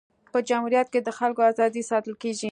[0.33, 2.39] په جمهوریت کي د خلکو ازادي ساتل کيږي.